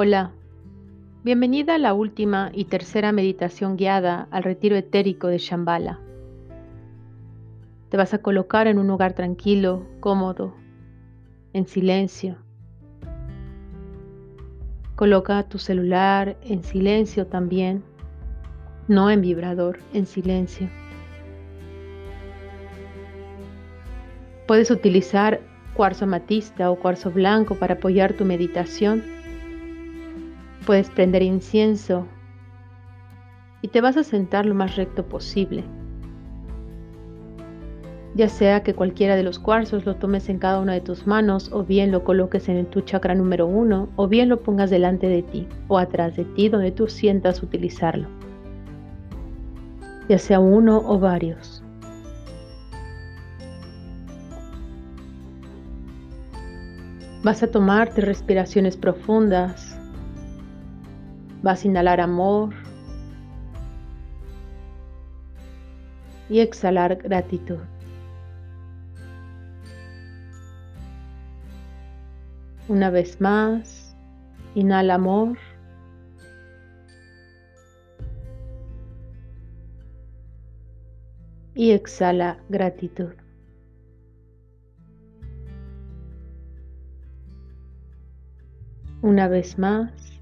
Hola, 0.00 0.30
bienvenida 1.24 1.74
a 1.74 1.78
la 1.78 1.92
última 1.92 2.52
y 2.54 2.66
tercera 2.66 3.10
meditación 3.10 3.76
guiada 3.76 4.28
al 4.30 4.44
retiro 4.44 4.76
etérico 4.76 5.26
de 5.26 5.38
Shambhala. 5.38 5.98
Te 7.88 7.96
vas 7.96 8.14
a 8.14 8.18
colocar 8.18 8.68
en 8.68 8.78
un 8.78 8.86
lugar 8.86 9.14
tranquilo, 9.14 9.88
cómodo, 9.98 10.54
en 11.52 11.66
silencio. 11.66 12.36
Coloca 14.94 15.42
tu 15.48 15.58
celular 15.58 16.36
en 16.42 16.62
silencio 16.62 17.26
también, 17.26 17.82
no 18.86 19.10
en 19.10 19.20
vibrador, 19.20 19.80
en 19.94 20.06
silencio. 20.06 20.68
Puedes 24.46 24.70
utilizar 24.70 25.40
cuarzo 25.74 26.04
amatista 26.04 26.70
o 26.70 26.76
cuarzo 26.76 27.10
blanco 27.10 27.56
para 27.56 27.74
apoyar 27.74 28.12
tu 28.12 28.24
meditación. 28.24 29.17
Puedes 30.68 30.90
prender 30.90 31.22
incienso 31.22 32.06
y 33.62 33.68
te 33.68 33.80
vas 33.80 33.96
a 33.96 34.04
sentar 34.04 34.44
lo 34.44 34.54
más 34.54 34.76
recto 34.76 35.02
posible. 35.02 35.64
Ya 38.14 38.28
sea 38.28 38.62
que 38.62 38.74
cualquiera 38.74 39.16
de 39.16 39.22
los 39.22 39.38
cuarzos 39.38 39.86
lo 39.86 39.96
tomes 39.96 40.28
en 40.28 40.38
cada 40.38 40.60
una 40.60 40.74
de 40.74 40.82
tus 40.82 41.06
manos 41.06 41.50
o 41.54 41.64
bien 41.64 41.90
lo 41.90 42.04
coloques 42.04 42.50
en 42.50 42.66
tu 42.66 42.82
chakra 42.82 43.14
número 43.14 43.46
uno 43.46 43.88
o 43.96 44.08
bien 44.08 44.28
lo 44.28 44.42
pongas 44.42 44.68
delante 44.68 45.08
de 45.08 45.22
ti 45.22 45.48
o 45.68 45.78
atrás 45.78 46.16
de 46.16 46.26
ti 46.26 46.50
donde 46.50 46.70
tú 46.70 46.86
sientas 46.86 47.42
utilizarlo. 47.42 48.06
Ya 50.06 50.18
sea 50.18 50.38
uno 50.38 50.82
o 50.84 50.98
varios. 50.98 51.64
Vas 57.24 57.42
a 57.42 57.50
tomarte 57.50 58.02
respiraciones 58.02 58.76
profundas. 58.76 59.77
Vas 61.42 61.64
a 61.64 61.68
inhalar 61.68 62.00
amor. 62.00 62.54
Y 66.28 66.40
exhalar 66.40 66.96
gratitud. 66.96 67.58
Una 72.68 72.90
vez 72.90 73.18
más, 73.18 73.96
inhala 74.54 74.96
amor. 74.96 75.38
Y 81.54 81.70
exhala 81.70 82.38
gratitud. 82.50 83.14
Una 89.00 89.28
vez 89.28 89.58
más, 89.58 90.17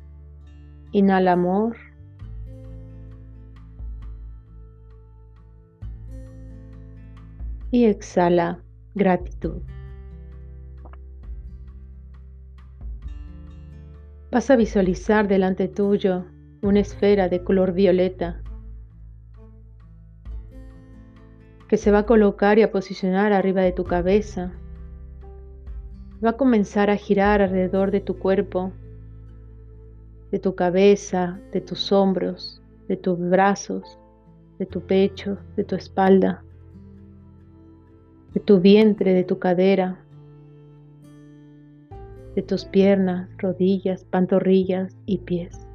inhala 0.93 1.33
amor. 1.33 1.77
Y 7.71 7.85
exhala 7.87 8.63
gratitud. 8.95 9.63
Vas 14.31 14.51
a 14.51 14.57
visualizar 14.57 15.29
delante 15.29 15.69
tuyo 15.69 16.25
una 16.63 16.81
esfera 16.81 17.29
de 17.29 17.43
color 17.43 17.73
violeta 17.73 18.43
que 21.69 21.77
se 21.77 21.91
va 21.91 22.01
a 22.01 22.07
colocar 22.07 22.59
y 22.59 22.63
a 22.63 22.71
posicionar 22.71 23.33
arriba 23.33 23.63
de 23.63 23.73
tu 23.73 23.85
cabeza 23.85 24.53
va 26.25 26.31
a 26.31 26.37
comenzar 26.37 26.91
a 26.91 26.97
girar 26.97 27.43
alrededor 27.43 27.91
de 27.91 28.01
tu 28.01 28.19
cuerpo, 28.19 28.73
de 30.37 30.41
tu 30.41 30.55
cabeza, 30.55 31.41
de 31.51 31.63
tus 31.63 31.91
hombros, 31.93 32.61
de 32.89 32.99
tus 32.99 33.19
brazos, 33.19 33.99
de 34.59 34.67
tu 34.67 34.83
pecho, 34.83 35.39
de 35.57 35.65
tu 35.65 35.77
espalda, 35.77 36.45
de 38.35 38.41
tu 38.41 38.61
vientre, 38.61 39.15
de 39.15 39.25
tu 39.25 39.39
cadera, 39.39 39.99
de 42.35 42.43
tus 42.43 42.67
piernas, 42.67 43.31
rodillas, 43.39 44.05
pantorrillas 44.05 44.95
y 45.07 45.17
pies. 45.17 45.67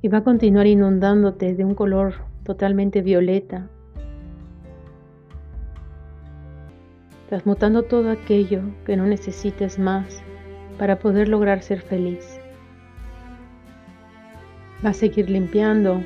Y 0.00 0.06
va 0.06 0.18
a 0.18 0.24
continuar 0.24 0.68
inundándote 0.68 1.56
de 1.56 1.64
un 1.64 1.74
color 1.74 2.14
totalmente 2.44 3.02
violeta, 3.02 3.68
transmutando 7.28 7.82
todo 7.82 8.12
aquello 8.12 8.62
que 8.86 8.96
no 8.96 9.06
necesites 9.06 9.76
más 9.80 10.22
para 10.78 10.98
poder 10.98 11.28
lograr 11.28 11.62
ser 11.62 11.80
feliz. 11.80 12.38
Va 14.84 14.90
a 14.90 14.94
seguir 14.94 15.28
limpiando, 15.28 16.00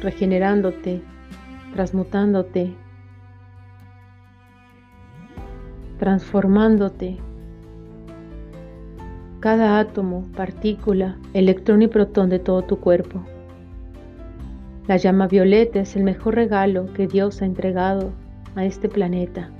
regenerándote, 0.00 1.02
transmutándote, 1.74 2.72
transformándote. 5.98 7.18
Cada 9.40 9.78
átomo, 9.78 10.26
partícula, 10.34 11.16
electrón 11.34 11.82
y 11.82 11.88
protón 11.88 12.30
de 12.30 12.38
todo 12.38 12.62
tu 12.62 12.80
cuerpo. 12.80 13.22
La 14.88 14.96
llama 14.96 15.26
violeta 15.26 15.80
es 15.80 15.94
el 15.94 16.04
mejor 16.04 16.34
regalo 16.34 16.92
que 16.94 17.06
Dios 17.06 17.42
ha 17.42 17.44
entregado 17.44 18.12
a 18.54 18.64
este 18.64 18.88
planeta 18.88 19.50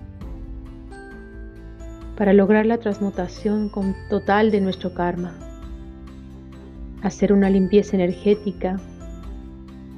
para 2.16 2.32
lograr 2.32 2.65
la 2.65 2.78
transmutación 2.78 3.71
total 4.09 4.50
de 4.50 4.60
nuestro 4.60 4.94
karma, 4.94 5.34
hacer 7.03 7.32
una 7.32 7.50
limpieza 7.50 7.94
energética 7.94 8.81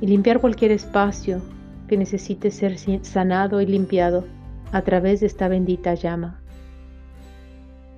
y 0.00 0.06
limpiar 0.08 0.40
cualquier 0.40 0.72
espacio 0.72 1.40
que 1.86 1.96
necesite 1.96 2.50
ser 2.50 2.76
sanado 3.02 3.60
y 3.60 3.66
limpiado 3.66 4.26
a 4.72 4.82
través 4.82 5.20
de 5.20 5.26
esta 5.26 5.48
bendita 5.48 5.94
llama, 5.94 6.40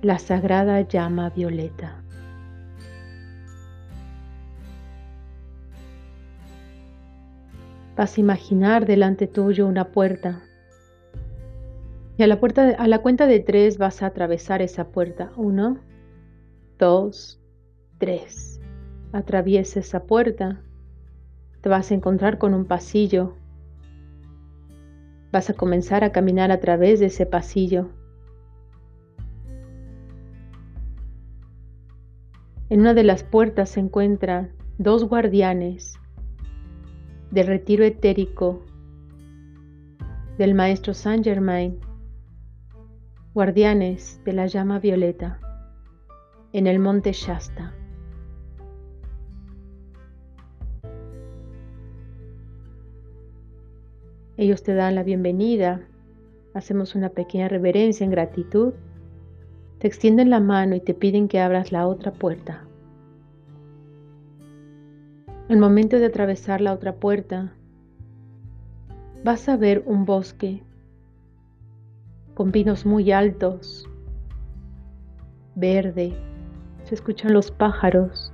la 0.01 0.19
sagrada 0.19 0.81
llama 0.81 1.29
violeta. 1.31 1.97
Vas 7.97 8.17
a 8.17 8.21
imaginar 8.21 8.85
delante 8.85 9.27
tuyo 9.27 9.67
una 9.67 9.85
puerta 9.85 10.41
y 12.21 12.23
a 12.23 12.27
la, 12.27 12.39
puerta, 12.39 12.75
a 12.77 12.87
la 12.87 12.99
cuenta 12.99 13.25
de 13.25 13.39
tres 13.39 13.79
vas 13.79 14.03
a 14.03 14.05
atravesar 14.05 14.61
esa 14.61 14.91
puerta. 14.91 15.31
Uno, 15.37 15.79
dos, 16.77 17.41
tres. 17.97 18.61
Atraviesa 19.11 19.79
esa 19.79 20.03
puerta. 20.03 20.61
Te 21.61 21.69
vas 21.69 21.89
a 21.89 21.95
encontrar 21.95 22.37
con 22.37 22.53
un 22.53 22.65
pasillo. 22.65 23.33
Vas 25.31 25.49
a 25.49 25.55
comenzar 25.55 26.03
a 26.03 26.11
caminar 26.11 26.51
a 26.51 26.59
través 26.59 26.99
de 26.99 27.07
ese 27.07 27.25
pasillo. 27.25 27.89
En 32.69 32.81
una 32.81 32.93
de 32.93 33.03
las 33.03 33.23
puertas 33.23 33.71
se 33.71 33.79
encuentran 33.79 34.51
dos 34.77 35.05
guardianes 35.05 35.95
del 37.31 37.47
retiro 37.47 37.83
etérico 37.83 38.61
del 40.37 40.53
maestro 40.53 40.93
Saint 40.93 41.23
Germain 41.23 41.79
guardianes 43.33 44.19
de 44.25 44.33
la 44.33 44.45
llama 44.47 44.79
violeta, 44.79 45.39
en 46.51 46.67
el 46.67 46.79
monte 46.79 47.13
Shasta. 47.13 47.73
Ellos 54.35 54.63
te 54.63 54.73
dan 54.73 54.95
la 54.95 55.03
bienvenida, 55.03 55.87
hacemos 56.53 56.93
una 56.93 57.07
pequeña 57.07 57.47
reverencia 57.47 58.03
en 58.03 58.11
gratitud, 58.11 58.73
te 59.79 59.87
extienden 59.87 60.29
la 60.29 60.41
mano 60.41 60.75
y 60.75 60.81
te 60.81 60.93
piden 60.93 61.29
que 61.29 61.39
abras 61.39 61.71
la 61.71 61.87
otra 61.87 62.11
puerta. 62.11 62.65
Al 65.47 65.57
momento 65.57 65.99
de 65.99 66.07
atravesar 66.07 66.59
la 66.59 66.73
otra 66.73 66.95
puerta, 66.95 67.53
vas 69.23 69.47
a 69.47 69.55
ver 69.55 69.83
un 69.85 70.03
bosque 70.03 70.63
con 72.33 72.51
pinos 72.51 72.85
muy 72.85 73.11
altos, 73.11 73.87
verde, 75.55 76.13
se 76.83 76.95
escuchan 76.95 77.33
los 77.33 77.51
pájaros, 77.51 78.31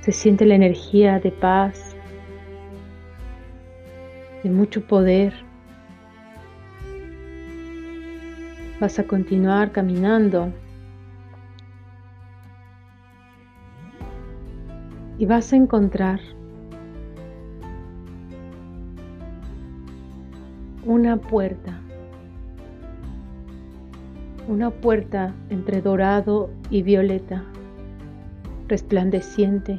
se 0.00 0.12
siente 0.12 0.46
la 0.46 0.54
energía 0.54 1.20
de 1.20 1.30
paz, 1.30 1.96
de 4.42 4.50
mucho 4.50 4.86
poder. 4.86 5.34
Vas 8.80 8.98
a 8.98 9.04
continuar 9.04 9.72
caminando 9.72 10.52
y 15.18 15.26
vas 15.26 15.52
a 15.52 15.56
encontrar 15.56 16.20
una 20.84 21.16
puerta 21.16 21.77
una 24.48 24.70
puerta 24.70 25.34
entre 25.50 25.82
dorado 25.82 26.48
y 26.70 26.82
violeta, 26.82 27.44
resplandeciente. 28.66 29.78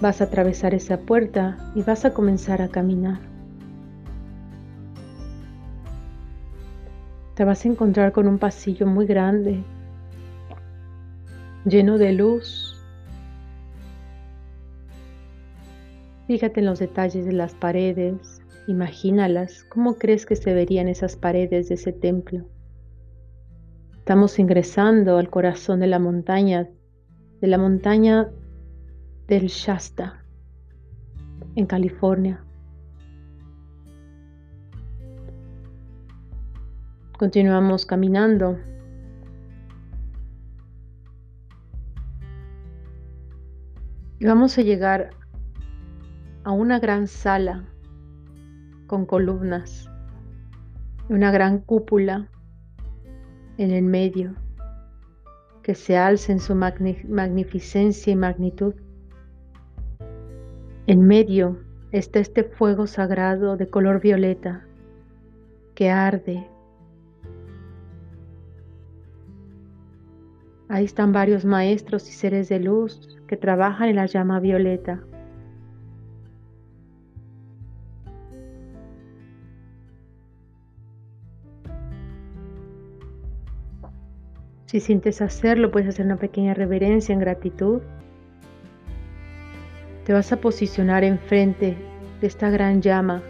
Vas 0.00 0.20
a 0.20 0.24
atravesar 0.24 0.74
esa 0.74 0.98
puerta 0.98 1.72
y 1.76 1.82
vas 1.82 2.04
a 2.04 2.12
comenzar 2.12 2.60
a 2.60 2.68
caminar. 2.68 3.20
Te 7.34 7.44
vas 7.44 7.64
a 7.64 7.68
encontrar 7.68 8.10
con 8.10 8.26
un 8.26 8.38
pasillo 8.38 8.86
muy 8.86 9.06
grande, 9.06 9.62
lleno 11.64 11.96
de 11.96 12.12
luz 12.12 12.65
Fíjate 16.26 16.58
en 16.58 16.66
los 16.66 16.80
detalles 16.80 17.24
de 17.24 17.32
las 17.32 17.54
paredes, 17.54 18.42
imagínalas, 18.66 19.62
¿cómo 19.68 19.94
crees 19.94 20.26
que 20.26 20.34
se 20.34 20.52
verían 20.54 20.88
esas 20.88 21.14
paredes 21.14 21.68
de 21.68 21.76
ese 21.76 21.92
templo? 21.92 22.44
Estamos 23.96 24.36
ingresando 24.40 25.18
al 25.18 25.30
corazón 25.30 25.78
de 25.78 25.86
la 25.86 26.00
montaña, 26.00 26.68
de 27.40 27.46
la 27.46 27.58
montaña 27.58 28.28
del 29.28 29.46
Shasta, 29.46 30.24
en 31.54 31.66
California. 31.66 32.44
Continuamos 37.18 37.86
caminando. 37.86 38.58
Y 44.18 44.26
vamos 44.26 44.58
a 44.58 44.62
llegar 44.62 45.10
a 46.46 46.52
una 46.52 46.78
gran 46.78 47.08
sala 47.08 47.64
con 48.86 49.04
columnas 49.04 49.90
y 51.08 51.12
una 51.12 51.32
gran 51.32 51.58
cúpula 51.58 52.28
en 53.58 53.72
el 53.72 53.82
medio 53.82 54.32
que 55.64 55.74
se 55.74 55.96
alza 55.96 56.30
en 56.30 56.38
su 56.38 56.54
magnificencia 56.54 58.12
y 58.12 58.14
magnitud. 58.14 58.74
En 60.86 61.04
medio 61.04 61.58
está 61.90 62.20
este 62.20 62.44
fuego 62.44 62.86
sagrado 62.86 63.56
de 63.56 63.68
color 63.68 64.00
violeta 64.00 64.64
que 65.74 65.90
arde. 65.90 66.48
Ahí 70.68 70.84
están 70.84 71.10
varios 71.10 71.44
maestros 71.44 72.08
y 72.08 72.12
seres 72.12 72.48
de 72.48 72.60
luz 72.60 73.18
que 73.26 73.36
trabajan 73.36 73.88
en 73.88 73.96
la 73.96 74.06
llama 74.06 74.38
violeta. 74.38 75.02
Si 84.66 84.80
sientes 84.80 85.22
hacerlo, 85.22 85.70
puedes 85.70 85.88
hacer 85.88 86.06
una 86.06 86.16
pequeña 86.16 86.52
reverencia 86.52 87.12
en 87.12 87.20
gratitud. 87.20 87.82
Te 90.04 90.12
vas 90.12 90.32
a 90.32 90.40
posicionar 90.40 91.04
enfrente 91.04 91.76
de 92.20 92.26
esta 92.26 92.50
gran 92.50 92.82
llama. 92.82 93.22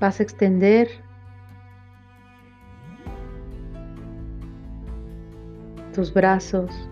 Vas 0.00 0.18
a 0.18 0.22
extender 0.24 0.88
tus 5.94 6.12
brazos 6.12 6.88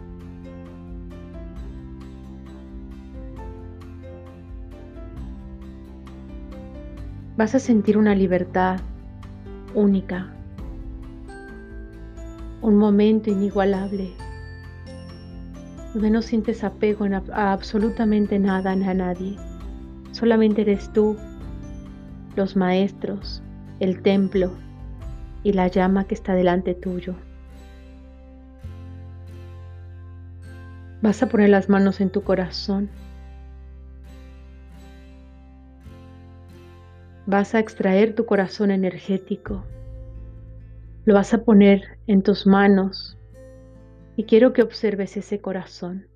vas 7.40 7.54
a 7.54 7.58
sentir 7.58 7.96
una 7.96 8.14
libertad 8.14 8.80
única, 9.74 10.28
un 12.60 12.76
momento 12.76 13.30
inigualable, 13.30 14.10
donde 15.94 16.10
no 16.10 16.20
sientes 16.20 16.62
apego 16.64 17.06
a, 17.06 17.52
absolutamente 17.52 18.38
nada 18.38 18.72
a 18.72 18.76
nadie, 18.76 19.38
solamente 20.12 20.60
eres 20.60 20.92
tú, 20.92 21.16
los 22.36 22.56
maestros, 22.56 23.42
el 23.78 24.02
templo 24.02 24.52
y 25.42 25.54
la 25.54 25.68
llama 25.68 26.04
que 26.04 26.16
está 26.16 26.34
delante 26.34 26.74
tuyo. 26.74 27.14
Vas 31.00 31.22
a 31.22 31.28
poner 31.30 31.48
las 31.48 31.70
manos 31.70 32.02
en 32.02 32.10
tu 32.10 32.20
corazón 32.22 32.90
vas 37.30 37.54
a 37.54 37.60
extraer 37.60 38.14
tu 38.14 38.26
corazón 38.26 38.72
energético, 38.72 39.64
lo 41.04 41.14
vas 41.14 41.32
a 41.32 41.44
poner 41.44 41.98
en 42.08 42.22
tus 42.22 42.44
manos 42.46 43.16
y 44.16 44.24
quiero 44.24 44.52
que 44.52 44.62
observes 44.62 45.16
ese 45.16 45.40
corazón. 45.40 46.08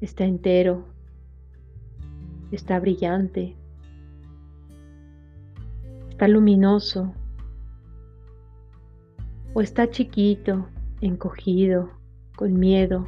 Está 0.00 0.24
entero, 0.24 0.88
está 2.50 2.80
brillante, 2.80 3.56
está 6.10 6.26
luminoso 6.26 7.14
o 9.54 9.62
está 9.62 9.88
chiquito, 9.90 10.68
encogido, 11.00 11.90
con 12.34 12.58
miedo, 12.58 13.06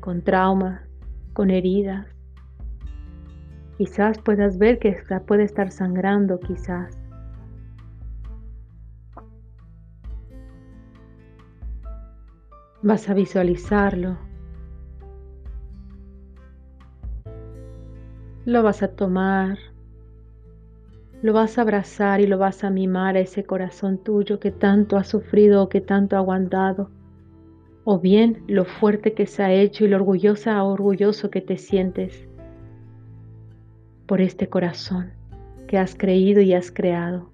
con 0.00 0.22
trauma, 0.22 0.86
con 1.32 1.50
heridas. 1.50 2.06
Quizás 3.80 4.18
puedas 4.18 4.58
ver 4.58 4.78
que 4.78 4.94
puede 5.26 5.44
estar 5.44 5.70
sangrando, 5.70 6.38
quizás. 6.38 7.00
Vas 12.82 13.08
a 13.08 13.14
visualizarlo. 13.14 14.18
Lo 18.44 18.62
vas 18.62 18.82
a 18.82 18.88
tomar. 18.88 19.56
Lo 21.22 21.32
vas 21.32 21.56
a 21.56 21.62
abrazar 21.62 22.20
y 22.20 22.26
lo 22.26 22.36
vas 22.36 22.64
a 22.64 22.68
mimar 22.68 23.16
a 23.16 23.20
ese 23.20 23.44
corazón 23.44 23.96
tuyo 23.96 24.38
que 24.40 24.50
tanto 24.50 24.98
ha 24.98 25.04
sufrido 25.04 25.62
o 25.62 25.68
que 25.70 25.80
tanto 25.80 26.16
ha 26.16 26.18
aguantado. 26.18 26.90
O 27.84 27.98
bien 27.98 28.44
lo 28.46 28.66
fuerte 28.66 29.14
que 29.14 29.26
se 29.26 29.42
ha 29.42 29.50
hecho 29.50 29.86
y 29.86 29.88
lo 29.88 29.96
orgullosa 29.96 30.62
o 30.62 30.70
orgulloso 30.70 31.30
que 31.30 31.40
te 31.40 31.56
sientes 31.56 32.28
por 34.10 34.20
este 34.20 34.48
corazón 34.48 35.12
que 35.68 35.78
has 35.78 35.94
creído 35.94 36.40
y 36.40 36.52
has 36.52 36.72
creado, 36.72 37.30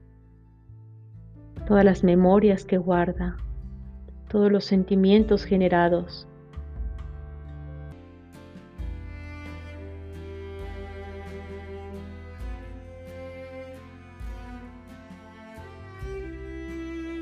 todas 1.67 1.87
las 1.87 2.05
memorias 2.05 2.67
que 2.67 2.77
guarda, 2.77 3.39
todos 4.29 4.53
los 4.53 4.67
sentimientos 4.67 5.47
generados. 5.47 6.29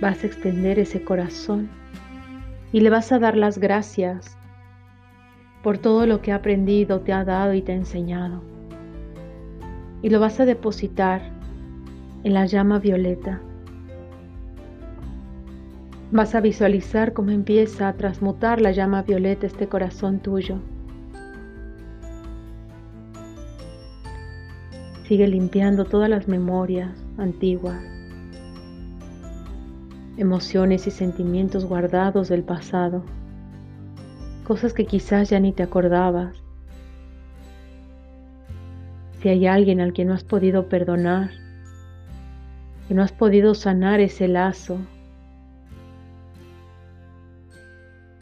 Vas 0.00 0.24
a 0.24 0.26
extender 0.26 0.80
ese 0.80 1.04
corazón 1.04 1.68
y 2.72 2.80
le 2.80 2.90
vas 2.90 3.12
a 3.12 3.20
dar 3.20 3.36
las 3.36 3.58
gracias 3.58 4.36
por 5.62 5.78
todo 5.78 6.08
lo 6.08 6.22
que 6.22 6.32
ha 6.32 6.34
aprendido, 6.34 7.02
te 7.02 7.12
ha 7.12 7.24
dado 7.24 7.54
y 7.54 7.62
te 7.62 7.70
ha 7.70 7.76
enseñado 7.76 8.53
y 10.04 10.10
lo 10.10 10.20
vas 10.20 10.38
a 10.38 10.44
depositar 10.44 11.22
en 12.24 12.34
la 12.34 12.44
llama 12.44 12.78
violeta. 12.78 13.40
Vas 16.12 16.34
a 16.34 16.42
visualizar 16.42 17.14
cómo 17.14 17.30
empieza 17.30 17.88
a 17.88 17.94
transmutar 17.94 18.60
la 18.60 18.72
llama 18.72 19.00
violeta 19.00 19.46
este 19.46 19.66
corazón 19.66 20.18
tuyo. 20.18 20.58
Sigue 25.08 25.26
limpiando 25.26 25.86
todas 25.86 26.10
las 26.10 26.28
memorias 26.28 26.90
antiguas, 27.16 27.82
emociones 30.18 30.86
y 30.86 30.90
sentimientos 30.90 31.64
guardados 31.64 32.28
del 32.28 32.42
pasado, 32.42 33.02
cosas 34.46 34.74
que 34.74 34.84
quizás 34.84 35.30
ya 35.30 35.40
ni 35.40 35.52
te 35.52 35.62
acordabas, 35.62 36.43
si 39.24 39.30
hay 39.30 39.46
alguien 39.46 39.80
al 39.80 39.94
que 39.94 40.04
no 40.04 40.12
has 40.12 40.22
podido 40.22 40.68
perdonar, 40.68 41.30
que 42.86 42.92
no 42.92 43.02
has 43.02 43.12
podido 43.12 43.54
sanar 43.54 44.00
ese 44.00 44.28
lazo, 44.28 44.78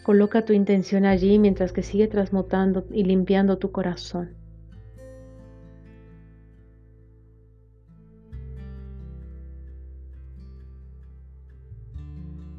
coloca 0.04 0.44
tu 0.44 0.52
intención 0.52 1.04
allí 1.04 1.40
mientras 1.40 1.73
que 1.73 1.82
sigue 1.82 2.06
transmutando 2.06 2.87
y 2.92 3.02
limpiando 3.02 3.59
tu 3.59 3.73
corazón. 3.73 4.37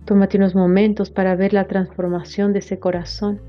Tómate 0.04 0.36
unos 0.36 0.54
momentos 0.54 1.12
para 1.12 1.38
ver 1.38 1.54
la 1.54 1.70
transformación 1.70 2.52
de 2.52 2.60
ese 2.60 2.78
corazón 2.78 3.40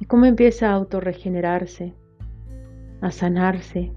y 0.00 0.06
cómo 0.06 0.24
empieza 0.24 0.70
a 0.70 0.72
autorregenerarse, 0.72 1.92
a 3.02 3.10
sanarse, 3.10 3.92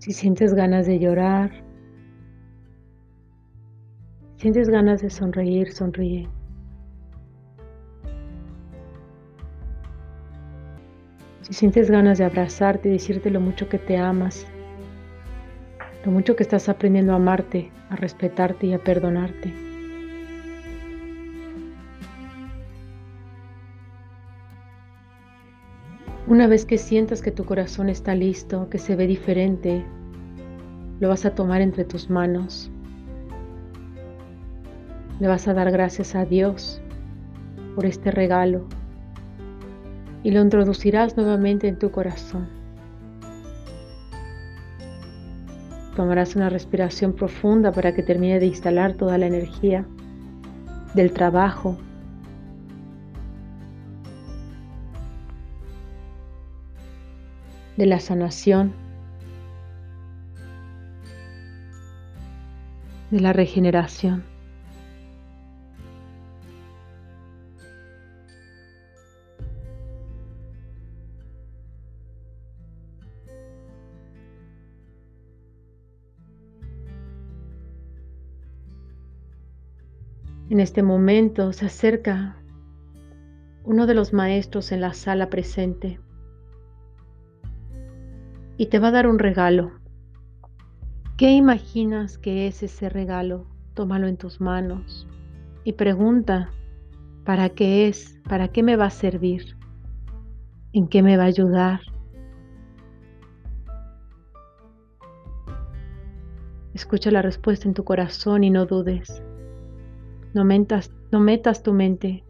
Si 0.00 0.12
sientes 0.12 0.54
ganas 0.54 0.86
de 0.86 0.98
llorar, 0.98 1.50
sientes 4.38 4.70
ganas 4.70 5.02
de 5.02 5.10
sonreír, 5.10 5.70
sonríe. 5.72 6.26
Si 11.42 11.52
sientes 11.52 11.90
ganas 11.90 12.16
de 12.16 12.24
abrazarte 12.24 12.88
y 12.88 12.92
decirte 12.92 13.30
lo 13.30 13.40
mucho 13.40 13.68
que 13.68 13.78
te 13.78 13.98
amas, 13.98 14.46
lo 16.06 16.12
mucho 16.12 16.34
que 16.34 16.44
estás 16.44 16.70
aprendiendo 16.70 17.12
a 17.12 17.16
amarte, 17.16 17.70
a 17.90 17.96
respetarte 17.96 18.68
y 18.68 18.72
a 18.72 18.78
perdonarte. 18.78 19.69
Una 26.30 26.46
vez 26.46 26.64
que 26.64 26.78
sientas 26.78 27.22
que 27.22 27.32
tu 27.32 27.44
corazón 27.44 27.88
está 27.88 28.14
listo, 28.14 28.68
que 28.70 28.78
se 28.78 28.94
ve 28.94 29.08
diferente, 29.08 29.84
lo 31.00 31.08
vas 31.08 31.26
a 31.26 31.34
tomar 31.34 31.60
entre 31.60 31.84
tus 31.84 32.08
manos. 32.08 32.70
Le 35.18 35.26
vas 35.26 35.48
a 35.48 35.54
dar 35.54 35.72
gracias 35.72 36.14
a 36.14 36.24
Dios 36.24 36.80
por 37.74 37.84
este 37.84 38.12
regalo 38.12 38.68
y 40.22 40.30
lo 40.30 40.40
introducirás 40.40 41.16
nuevamente 41.16 41.66
en 41.66 41.80
tu 41.80 41.90
corazón. 41.90 42.48
Tomarás 45.96 46.36
una 46.36 46.48
respiración 46.48 47.12
profunda 47.12 47.72
para 47.72 47.92
que 47.92 48.04
termine 48.04 48.38
de 48.38 48.46
instalar 48.46 48.92
toda 48.92 49.18
la 49.18 49.26
energía 49.26 49.84
del 50.94 51.12
trabajo 51.12 51.76
de 57.80 57.86
la 57.86 57.98
sanación, 57.98 58.74
de 63.10 63.20
la 63.20 63.32
regeneración. 63.32 64.22
En 80.50 80.60
este 80.60 80.82
momento 80.82 81.54
se 81.54 81.64
acerca 81.64 82.36
uno 83.64 83.86
de 83.86 83.94
los 83.94 84.12
maestros 84.12 84.70
en 84.70 84.82
la 84.82 84.92
sala 84.92 85.30
presente 85.30 85.98
y 88.60 88.66
te 88.66 88.78
va 88.78 88.88
a 88.88 88.90
dar 88.90 89.06
un 89.06 89.18
regalo. 89.18 89.72
¿Qué 91.16 91.32
imaginas 91.32 92.18
que 92.18 92.46
es 92.46 92.62
ese 92.62 92.90
regalo? 92.90 93.46
Tómalo 93.72 94.06
en 94.06 94.18
tus 94.18 94.38
manos 94.38 95.08
y 95.64 95.72
pregunta, 95.72 96.50
¿para 97.24 97.48
qué 97.48 97.88
es? 97.88 98.20
¿Para 98.28 98.48
qué 98.48 98.62
me 98.62 98.76
va 98.76 98.84
a 98.84 98.90
servir? 98.90 99.56
¿En 100.74 100.88
qué 100.88 101.02
me 101.02 101.16
va 101.16 101.22
a 101.22 101.28
ayudar? 101.28 101.80
Escucha 106.74 107.10
la 107.10 107.22
respuesta 107.22 107.66
en 107.66 107.72
tu 107.72 107.84
corazón 107.84 108.44
y 108.44 108.50
no 108.50 108.66
dudes. 108.66 109.22
No, 110.34 110.44
no 110.44 111.20
metas 111.20 111.62
tu 111.62 111.72
mente. 111.72 112.24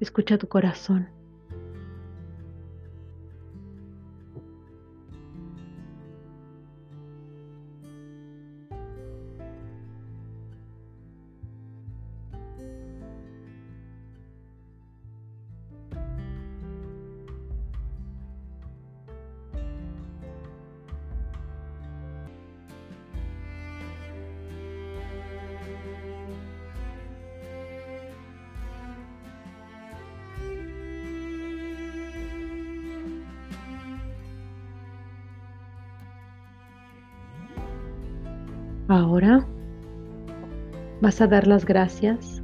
Escucha 0.00 0.36
tu 0.36 0.48
corazón. 0.48 1.17
Ahora 38.88 39.46
vas 41.02 41.20
a 41.20 41.26
dar 41.26 41.46
las 41.46 41.66
gracias. 41.66 42.42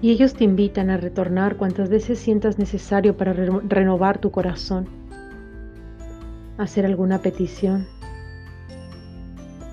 Y 0.00 0.10
ellos 0.10 0.32
te 0.32 0.44
invitan 0.44 0.88
a 0.88 0.96
retornar 0.96 1.56
cuantas 1.56 1.90
veces 1.90 2.18
sientas 2.18 2.58
necesario 2.58 3.16
para 3.16 3.34
renovar 3.34 4.18
tu 4.18 4.30
corazón, 4.30 4.86
hacer 6.56 6.86
alguna 6.86 7.18
petición 7.18 7.86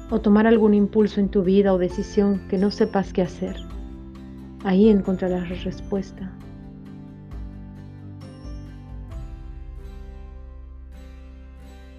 o 0.10 0.20
tomar 0.20 0.48
algún 0.48 0.74
impulso 0.74 1.22
en 1.22 1.30
tu 1.30 1.44
vida 1.44 1.74
o 1.74 1.78
decisión 1.78 2.42
que 2.50 2.58
no 2.58 2.70
sepas 2.70 3.14
qué 3.14 3.22
hacer. 3.22 3.56
Ahí 4.66 4.90
encontrarás 4.90 5.64
respuesta. 5.64 6.32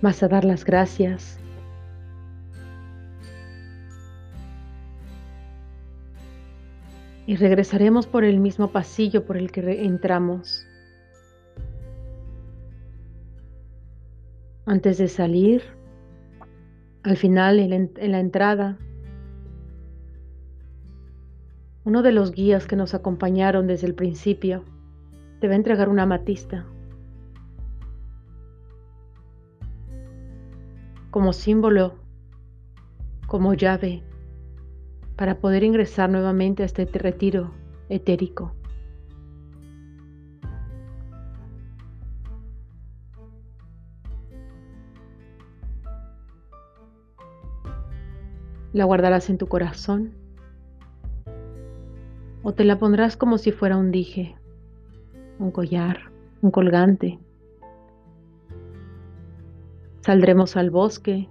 Vas 0.07 0.23
a 0.23 0.29
dar 0.29 0.45
las 0.45 0.65
gracias. 0.65 1.41
Y 7.27 7.35
regresaremos 7.35 8.07
por 8.07 8.23
el 8.23 8.39
mismo 8.39 8.71
pasillo 8.71 9.27
por 9.27 9.37
el 9.37 9.51
que 9.51 9.85
entramos. 9.85 10.65
Antes 14.65 14.99
de 14.99 15.09
salir, 15.09 15.65
al 17.03 17.17
final, 17.17 17.59
en 17.59 18.13
la, 18.13 18.21
entrada, 18.21 18.79
uno 21.83 22.03
de 22.03 22.13
los 22.13 22.31
guías 22.31 22.69
que 22.69 22.77
nos 22.77 22.95
acompañaron 22.95 23.67
desde 23.67 23.89
el 23.89 23.97
principio 23.97 24.63
te 25.41 25.49
va 25.49 25.55
a 25.55 25.57
entregar 25.57 25.89
una 25.89 26.07
matista. 26.07 26.65
Como 31.17 31.33
símbolo, 31.33 31.95
como 33.27 33.55
llave, 33.55 34.03
para 35.17 35.39
poder 35.39 35.65
ingresar 35.65 36.11
nuevamente 36.11 36.63
a 36.63 36.67
este 36.67 36.85
retiro 36.85 37.55
etérico. 37.89 38.53
La 48.75 48.85
guardarás 48.85 49.31
en 49.31 49.39
tu 49.39 49.47
corazón 49.47 50.13
o 52.43 52.53
te 52.53 52.65
la 52.65 52.79
pondrás 52.79 53.17
como 53.17 53.39
si 53.39 53.53
fuera 53.53 53.79
un 53.79 53.91
dije, 53.91 54.37
un 55.39 55.51
collar, 55.51 56.11
un 56.43 56.51
colgante. 56.51 57.19
Saldremos 60.07 60.57
al 60.57 60.71
bosque. 60.71 61.29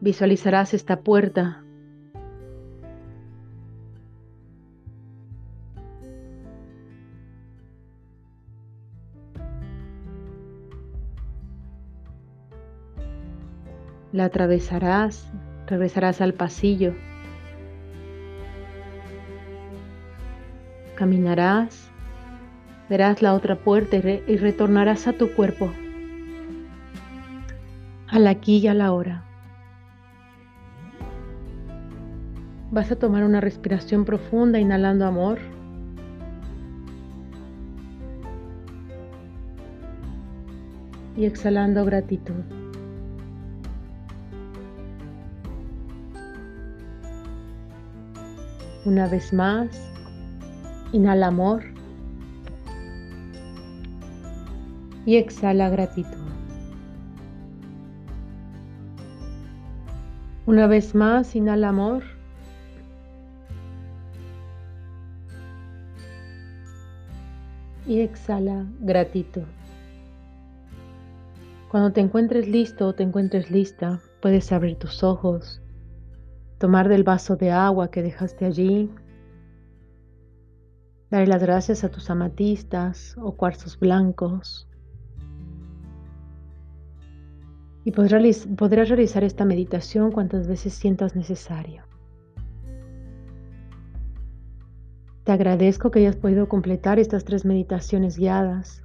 Visualizarás 0.00 0.74
esta 0.74 0.98
puerta. 0.98 1.62
La 14.10 14.24
atravesarás, 14.24 15.32
regresarás 15.68 16.20
al 16.20 16.34
pasillo. 16.34 16.94
Caminarás, 20.96 21.92
verás 22.88 23.22
la 23.22 23.34
otra 23.34 23.54
puerta 23.54 23.98
y, 23.98 24.36
retornarás 24.36 25.06
a 25.06 25.12
tu 25.12 25.32
cuerpo 25.36 25.70
al 28.10 28.26
aquí 28.26 28.58
y 28.58 28.66
a 28.66 28.74
la 28.74 28.92
hora. 28.92 29.24
Vas 32.72 32.90
a 32.90 32.96
tomar 32.96 33.24
una 33.24 33.40
respiración 33.40 34.04
profunda 34.04 34.58
inhalando 34.58 35.06
amor. 35.06 35.38
Y 41.16 41.24
exhalando 41.24 41.84
gratitud. 41.84 42.44
Una 48.86 49.06
vez 49.08 49.32
más, 49.32 49.68
inhala 50.92 51.26
amor 51.26 51.62
y 55.04 55.16
exhala 55.16 55.68
gratitud. 55.68 56.29
Una 60.50 60.66
vez 60.66 60.96
más, 60.96 61.36
inhala 61.36 61.68
amor. 61.68 62.02
Y 67.86 68.00
exhala 68.00 68.66
gratitud. 68.80 69.44
Cuando 71.70 71.92
te 71.92 72.00
encuentres 72.00 72.48
listo 72.48 72.88
o 72.88 72.94
te 72.96 73.04
encuentres 73.04 73.52
lista, 73.52 74.00
puedes 74.20 74.50
abrir 74.50 74.76
tus 74.76 75.04
ojos 75.04 75.62
tomar 76.58 76.88
del 76.88 77.04
vaso 77.04 77.36
de 77.36 77.52
agua 77.52 77.92
que 77.92 78.02
dejaste 78.02 78.44
allí, 78.44 78.90
dar 81.10 81.28
las 81.28 81.44
gracias 81.44 81.84
a 81.84 81.90
tus 81.90 82.10
amatistas 82.10 83.14
o 83.18 83.36
cuarzos 83.36 83.78
blancos. 83.78 84.66
Y 87.90 87.92
podrás, 87.92 88.88
realizar 88.88 89.24
esta 89.24 89.44
meditación 89.44 90.12
cuantas 90.12 90.46
veces 90.46 90.74
sientas 90.74 91.16
necesario. 91.16 91.82
Te 95.24 95.32
agradezco 95.32 95.90
que 95.90 95.98
hayas 95.98 96.14
podido 96.14 96.48
completar 96.48 97.00
estas 97.00 97.24
tres 97.24 97.44
meditaciones 97.44 98.16
guiadas. 98.16 98.84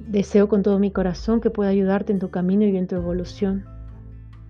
Deseo 0.00 0.48
con 0.48 0.62
todo 0.62 0.78
mi 0.78 0.90
corazón 0.90 1.42
que 1.42 1.50
pueda 1.50 1.68
ayudarte 1.68 2.10
en 2.10 2.20
tu 2.20 2.30
camino 2.30 2.64
y 2.64 2.74
en 2.74 2.86
tu 2.86 2.96
evolución. 2.96 3.66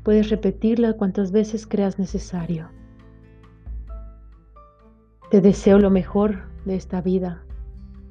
Puedes 0.04 0.30
repetirla 0.30 0.92
cuantas 0.92 1.32
veces 1.32 1.66
creas 1.66 1.98
necesario. 1.98 2.68
Te 5.32 5.40
deseo 5.40 5.80
lo 5.80 5.90
mejor 5.90 6.44
de 6.66 6.76
esta 6.76 7.00
vida 7.00 7.42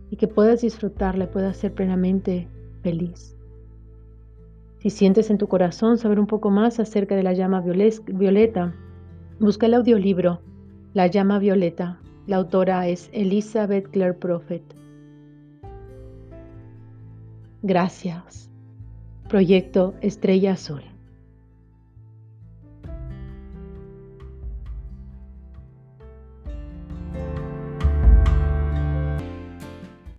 y 0.10 0.18
que 0.18 0.28
puedas 0.28 0.60
disfrutarla 0.60 1.24
y 1.24 1.28
puedas 1.28 1.56
ser 1.56 1.74
plenamente 1.74 2.50
feliz. 2.84 3.37
Si 4.80 4.90
sientes 4.90 5.30
en 5.30 5.38
tu 5.38 5.48
corazón 5.48 5.98
saber 5.98 6.20
un 6.20 6.28
poco 6.28 6.50
más 6.52 6.80
acerca 6.80 7.16
de 7.16 7.24
la 7.24 7.34
llama 7.34 7.62
violeta, 7.62 8.74
busca 9.40 9.66
el 9.66 9.74
audiolibro 9.74 10.42
La 10.94 11.08
llama 11.08 11.40
violeta. 11.40 12.00
La 12.28 12.38
autora 12.38 12.88
es 12.88 13.10
Elizabeth 13.14 13.90
Clare 13.90 14.14
Prophet. 14.14 14.62
Gracias. 17.62 18.50
Proyecto 19.30 19.94
Estrella 20.02 20.54
Azul. 20.54 20.97